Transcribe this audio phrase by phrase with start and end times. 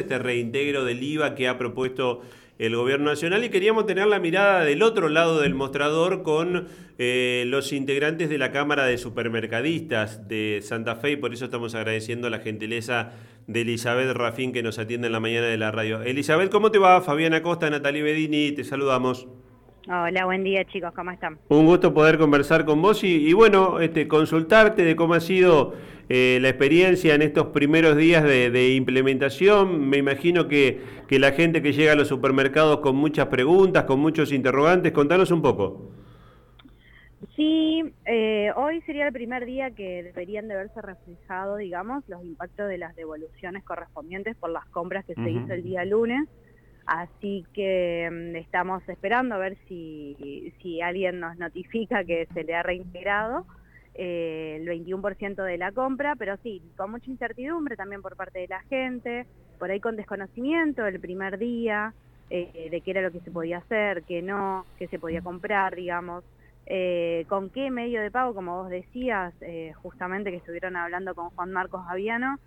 [0.00, 2.22] este reintegro del IVA que ha propuesto
[2.58, 7.44] el gobierno nacional y queríamos tener la mirada del otro lado del mostrador con eh,
[7.46, 12.30] los integrantes de la Cámara de Supermercadistas de Santa Fe y por eso estamos agradeciendo
[12.30, 13.12] la gentileza
[13.46, 16.02] de Elizabeth Rafín que nos atiende en la mañana de la radio.
[16.02, 17.02] Elizabeth, ¿cómo te va?
[17.02, 19.26] Fabiana Costa, Natalie Bedini, te saludamos.
[19.88, 21.38] Hola, buen día chicos, ¿cómo están?
[21.48, 25.74] Un gusto poder conversar con vos y, bueno, este, consultarte de cómo ha sido
[26.08, 29.88] eh, la experiencia en estos primeros días de, implementación.
[29.88, 34.00] Me imagino que, que, la gente que llega a los supermercados con muchas preguntas, con
[34.00, 35.92] muchos interrogantes, contanos un poco.
[37.36, 42.68] Sí, eh, hoy sería el primer día que deberían de verse reflejado, digamos, los impactos
[42.68, 46.28] de las devoluciones correspondientes por las compras que se hizo el día lunes.
[46.86, 52.54] Así que mm, estamos esperando a ver si, si alguien nos notifica que se le
[52.54, 53.44] ha reintegrado
[53.98, 58.48] eh, el 21% de la compra, pero sí, con mucha incertidumbre también por parte de
[58.48, 59.26] la gente,
[59.58, 61.94] por ahí con desconocimiento el primer día
[62.28, 65.74] eh, de qué era lo que se podía hacer, qué no, qué se podía comprar,
[65.74, 66.24] digamos.
[66.66, 69.32] Eh, con qué medio de pago, como vos decías,
[69.82, 72.38] justamente que estuvieron hablando con Juan Marcos Aviano,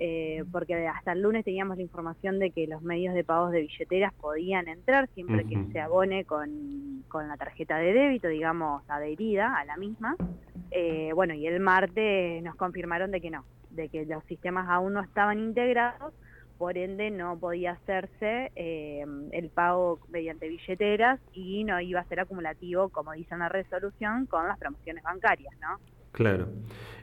[0.00, 3.62] eh, porque hasta el lunes teníamos la información de que los medios de pagos de
[3.62, 9.64] billeteras podían entrar siempre que se abone con, la tarjeta de débito, digamos, adherida a
[9.64, 10.14] la misma.
[10.70, 14.92] Eh, bueno, y el martes nos confirmaron de que no, de que los sistemas aún
[14.92, 16.14] no estaban integrados,
[16.58, 22.20] por ende no podía hacerse eh, el pago mediante billeteras y no iba a ser
[22.20, 25.80] acumulativo, como dice la resolución, con las promociones bancarias, ¿no?
[26.12, 26.48] Claro.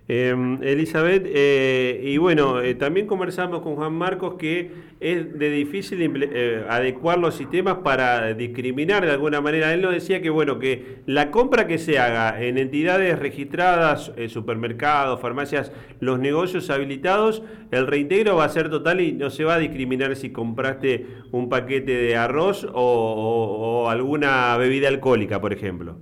[0.08, 6.30] Em, Elizabeth, eh, y bueno, eh, también conversamos con Juan Marcos que es de difícil
[6.32, 9.74] eh, adecuar los sistemas para discriminar de alguna manera.
[9.74, 15.20] Él nos decía que bueno, que la compra que se haga en entidades registradas, supermercados,
[15.20, 19.60] farmacias, los negocios habilitados, el reintegro va a ser total y no se va a
[19.60, 25.98] discriminar si compraste un paquete de arroz o alguna bebida alcohólica, por ejemplo.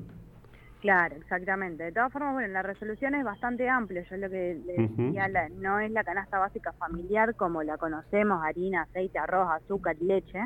[0.84, 1.82] Claro, exactamente.
[1.82, 4.04] De todas formas, bueno, la resolución es bastante amplia.
[4.04, 8.82] Yo lo que le decía, no es la canasta básica familiar como la conocemos, harina,
[8.82, 10.40] aceite, arroz, azúcar y leche,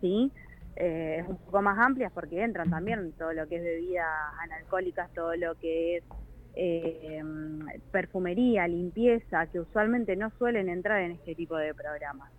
[0.00, 0.32] ¿sí?
[0.76, 4.08] Eh, es un poco más amplia porque entran también todo lo que es bebidas
[4.40, 6.04] analcohólicas, todo lo que es
[6.54, 7.22] eh,
[7.90, 12.32] perfumería, limpieza, que usualmente no suelen entrar en este tipo de programas.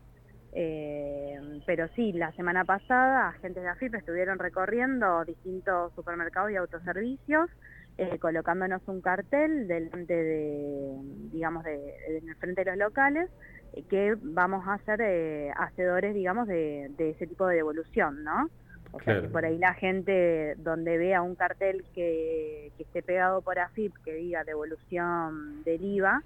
[0.57, 7.49] Eh, pero sí, la semana pasada agentes de AFIP estuvieron recorriendo distintos supermercados y autoservicios,
[7.97, 10.97] eh, colocándonos un cartel delante de,
[11.33, 11.75] digamos, de,
[12.07, 13.29] en el frente de los locales,
[13.73, 18.49] eh, que vamos a ser hacedores, digamos, de, ese tipo de devolución, ¿no?
[18.93, 23.59] O sea, que por ahí la gente donde vea un cartel que, esté pegado por
[23.59, 26.23] AFIP que diga devolución del IVA,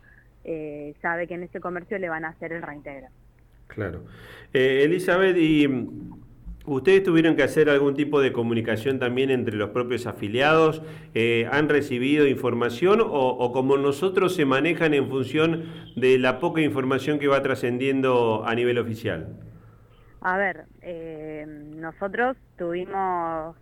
[1.02, 3.08] sabe que en ese comercio le van a hacer el reintegro.
[3.70, 4.04] Claro.
[4.54, 5.68] Eh, Elizabeth, ¿y
[6.66, 10.82] ustedes tuvieron que hacer algún tipo de comunicación también entre los propios afiliados?
[11.14, 15.66] Eh, ¿Han recibido información o, como nosotros se manejan en función
[15.96, 19.28] de la poca información que va trascendiendo a nivel oficial?
[20.22, 23.56] A ver, eh, nosotros tuvimos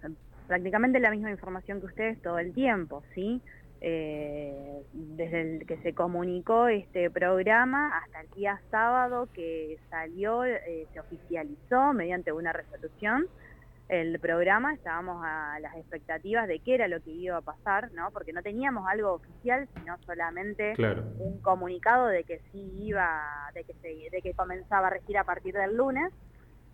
[0.47, 3.41] prácticamente la misma información que ustedes todo el tiempo, ¿sí?
[3.81, 10.87] Eh, desde el que se comunicó este programa hasta el día sábado que salió, eh,
[10.93, 13.27] se oficializó mediante una resolución
[13.89, 18.11] el programa, estábamos a las expectativas de qué era lo que iba a pasar, ¿no?
[18.11, 20.73] Porque no teníamos algo oficial, sino solamente
[21.19, 25.23] un comunicado de que sí iba, de que se, de que comenzaba a regir a
[25.23, 26.11] partir del lunes.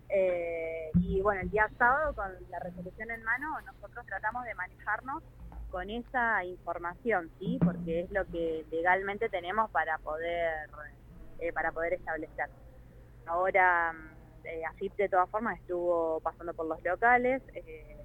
[0.08, 5.22] Eh, y bueno, el día sábado con la resolución en mano, nosotros tratamos de manejarnos
[5.74, 7.58] con esa información, ¿sí?
[7.58, 10.70] Porque es lo que legalmente tenemos para poder,
[11.40, 12.46] eh, para poder establecer.
[13.26, 13.92] Ahora,
[14.44, 17.96] eh, AFIP de todas formas estuvo pasando por los locales, eh,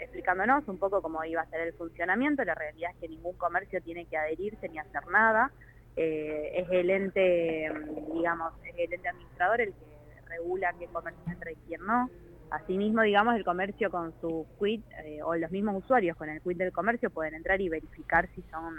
[0.00, 2.44] explicándonos un poco cómo iba a ser el funcionamiento.
[2.44, 5.52] La realidad es que ningún comercio tiene que adherirse ni hacer nada.
[5.94, 7.72] Eh, es el ente,
[8.12, 12.10] digamos, es el ente administrador el que regula qué comercio entra y quién no.
[12.54, 16.56] Asimismo, digamos, el comercio con su quit eh, o los mismos usuarios con el quit
[16.56, 18.74] del comercio pueden entrar y verificar si son,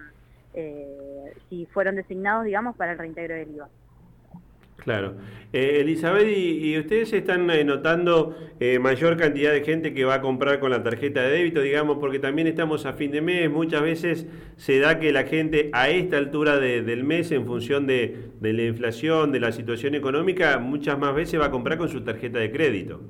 [0.54, 3.70] eh, si fueron designados, digamos, para el reintegro del IVA.
[4.78, 5.16] Claro.
[5.52, 8.38] Eh, Elizabeth, y, ustedes están notando
[8.80, 12.20] mayor cantidad de gente que va a comprar con la tarjeta de débito, digamos, porque
[12.20, 14.28] también estamos a fin de mes, muchas veces
[14.58, 18.64] se da que la gente a esta altura del mes, en función de, de la
[18.64, 22.52] inflación, de la situación económica, muchas más veces va a comprar con su tarjeta de
[22.52, 23.02] crédito.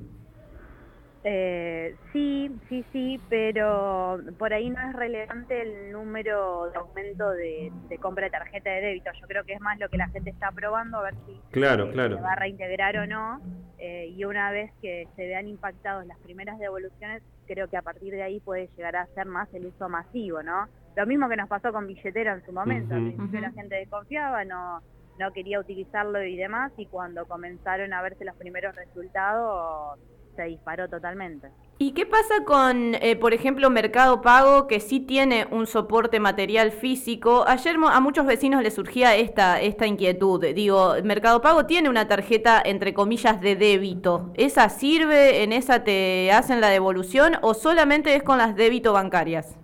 [1.28, 7.72] Eh, sí, sí, sí, pero por ahí no es relevante el número de aumento de,
[8.00, 9.10] compra de tarjeta de débito.
[9.20, 11.90] Yo creo que es más lo que la gente está probando, a ver si claro,
[11.90, 12.18] claro.
[12.18, 13.40] se va a reintegrar o no.
[13.78, 18.12] Eh, y una vez que se vean impactados las primeras devoluciones, creo que a partir
[18.12, 20.68] de ahí puede llegar a ser más el uso masivo, ¿no?
[20.94, 22.94] Lo mismo que nos pasó con billetera en su momento.
[22.94, 24.80] la gente desconfiaba, no,
[25.18, 29.98] no quería utilizarlo y demás, y cuando comenzaron a verse los primeros resultados
[30.36, 31.48] se disparó totalmente.
[31.78, 36.70] ¿Y qué pasa con, eh, por ejemplo, Mercado Pago, que sí tiene un soporte material
[36.70, 37.44] físico?
[37.46, 40.42] Ayer a muchos vecinos les surgía esta, esta inquietud.
[40.54, 44.32] Digo, Mercado Pago tiene una tarjeta, entre comillas, de débito.
[44.36, 45.42] ¿Esa sirve?
[45.42, 49.58] ¿En esa te hacen la devolución o solamente es con las débito bancarias?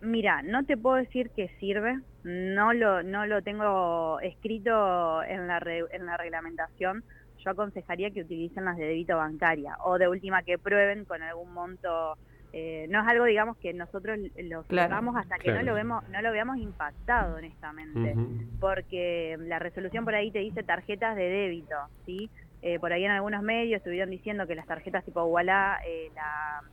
[0.00, 5.60] Mira, no te puedo decir que sirve, no lo, no lo tengo escrito en la,
[5.90, 7.02] en la reglamentación,
[7.44, 11.52] yo aconsejaría que utilicen las de débito bancaria o de última que prueben con algún
[11.52, 12.16] monto.
[12.52, 16.22] Eh, no es algo, digamos, que nosotros lo cerramos hasta que no lo vemos, no
[16.22, 18.14] lo veamos impactado, honestamente,
[18.58, 21.76] porque la resolución por ahí te dice tarjetas de débito,
[22.06, 22.30] ¿sí?
[22.62, 26.10] Eh, por ahí en algunos medios estuvieron diciendo que las tarjetas tipo Wallah, eh,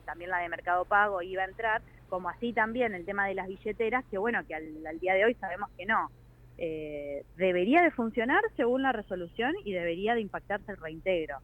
[0.04, 3.46] también la de Mercado Pago iba a entrar, como así también el tema de las
[3.46, 6.10] billeteras, que bueno, que al día de hoy sabemos que no.
[6.58, 11.38] Eh, debería de funcionar según la resolución y debería de impactarse el reintegro.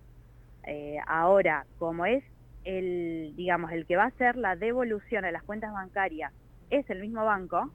[0.67, 2.25] Eh, ahora, como es
[2.65, 6.33] el, digamos, el que va a hacer la devolución a las cuentas bancarias
[6.71, 7.71] es el mismo banco,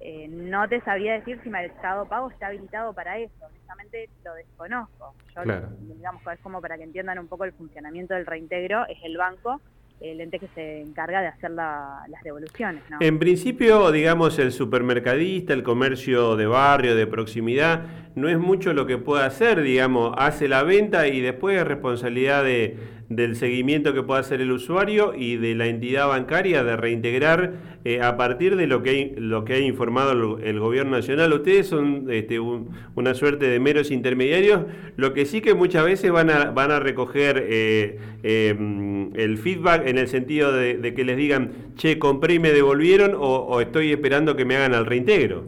[0.00, 3.46] eh, no te sabría decir si Mercado Pago está habilitado para eso.
[3.46, 5.14] Honestamente lo desconozco.
[5.34, 5.42] Yo,
[5.80, 9.60] digamos, es como para que entiendan un poco el funcionamiento del reintegro, es el banco
[10.00, 12.82] el ente que se encarga de hacer las devoluciones.
[13.00, 17.84] En principio, digamos, el supermercadista, el comercio de barrio, de proximidad,
[18.14, 22.44] no es mucho lo que puede hacer, digamos, hace la venta y después es responsabilidad
[22.44, 22.76] de,
[23.08, 28.02] del seguimiento que pueda hacer el usuario y de la entidad bancaria de reintegrar eh,
[28.02, 31.32] a partir de lo que, lo que ha informado el, gobierno nacional.
[31.32, 34.62] Ustedes son este, una suerte de meros intermediarios,
[34.96, 39.86] lo que sí que muchas veces van a, van a recoger eh, em, el feedback
[39.86, 43.90] en el sentido de, que les digan, che, compré y me devolvieron o, o estoy
[43.90, 45.46] esperando que me hagan el reintegro.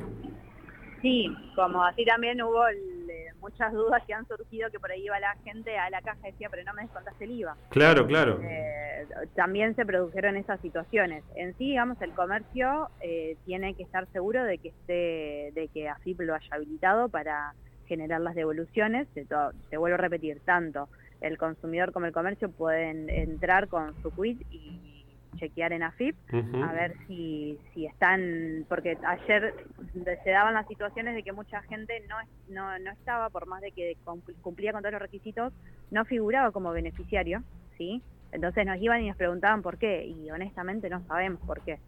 [1.03, 2.63] Sí, como así también hubo
[3.41, 6.33] muchas dudas que han surgido que por ahí iba la gente a la caja y
[6.33, 7.57] decía, pero no me descontaste el IVA.
[7.71, 8.41] Claro, claro.
[8.43, 11.25] Eh, también se produjeron esas situaciones.
[11.35, 15.89] En sí, digamos, el comercio eh, tiene que estar seguro de que esté, de que
[15.89, 17.55] AFIP lo haya habilitado para
[17.87, 19.09] generar las devoluciones.
[19.15, 20.89] te vuelvo a repetir, tanto
[21.21, 25.00] el consumidor como el comercio pueden entrar con su quit y
[25.37, 29.55] chequear en AFIP, a ver si, si están, porque ayer
[30.25, 32.17] se daban las situaciones de que mucha gente no,
[32.49, 33.97] no, no estaba, por más de que
[34.43, 35.53] cumplía con todos los requisitos,
[35.91, 37.43] no figuraba como beneficiario,
[37.79, 38.03] ¿sí?
[38.33, 41.79] Entonces nos iban y nos preguntaban por qué, y honestamente no sabemos por qué.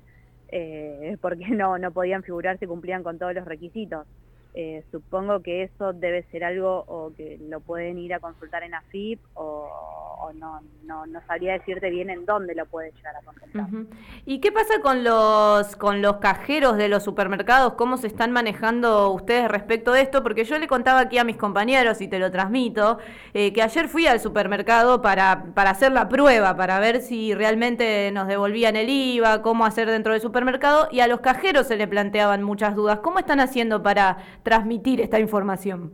[0.49, 4.07] Eh, porque no, no podían figurar si cumplían con todos los requisitos.
[4.55, 8.75] Eh, supongo que eso debe ser algo o que lo pueden ir a consultar en
[8.75, 13.67] AFIP o, no, no, no, sabría decirte bien en dónde lo puede llegar a consultar.
[14.25, 17.75] ¿Y qué pasa con los, con los cajeros de los supermercados?
[17.75, 20.23] ¿Cómo se están manejando ustedes respecto de esto?
[20.23, 22.99] Porque yo le contaba aquí a mis compañeros y te lo transmito,
[23.35, 28.11] eh, que ayer fui al supermercado para, para hacer la prueba, para ver si realmente
[28.13, 31.89] nos devolvían el IVA, cómo hacer dentro del supermercado, y a los cajeros se le
[31.89, 33.01] planteaban muchas dudas.
[33.01, 35.93] ¿Cómo están haciendo para transmitir esta información?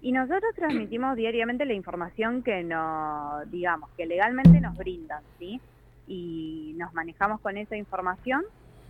[0.00, 5.60] Y nosotros transmitimos diariamente la información que nos, digamos, que legalmente nos brindan, ¿sí?
[6.08, 8.42] Y nos manejamos con esa información,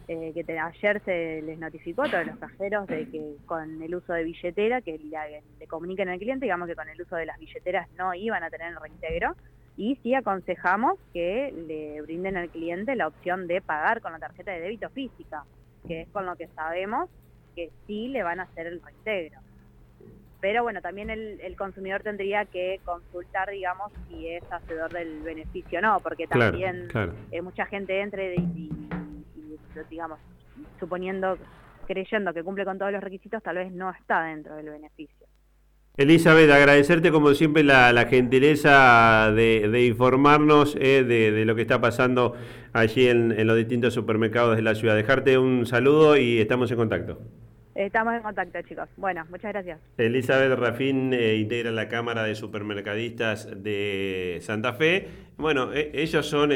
[0.09, 4.15] eh, que ayer se les notificó a todos los cajeros de que con el uso
[4.15, 7.89] de billetera, que le, comuniquen al cliente, digamos que con el uso de las billeteras
[7.99, 9.37] no iban a tener el reintegro,
[9.77, 14.51] y sí aconsejamos que le brinden al cliente la opción de pagar con la tarjeta
[14.51, 15.45] de débito física,
[15.87, 17.11] que es con lo que sabemos
[17.55, 19.41] que sí le van a hacer el reintegro.
[20.41, 25.83] Pero bueno, también el, consumidor tendría que consultar, digamos, si es hacedor del beneficio o
[25.83, 26.89] no, porque también
[27.31, 28.69] eh, mucha gente entre y,
[29.89, 30.19] digamos,
[30.81, 31.39] suponiendo,
[31.87, 35.22] creyendo que cumple con todos los requisitos, tal vez no está dentro del beneficio.
[35.99, 42.35] Elizabeth, agradecerte como siempre la, gentileza de, informarnos eh, de, lo que está pasando
[42.73, 44.97] allí en, los distintos supermercados de la ciudad.
[44.97, 47.21] Dejarte un saludo y estamos en contacto.
[47.75, 48.89] Estamos en contacto, chicos.
[48.97, 49.81] Bueno, muchas gracias.
[49.99, 55.09] Elizabeth Rafín eh, integra la Cámara de Supermercadistas de Santa Fe.
[55.37, 56.51] Bueno, eh, ellos son...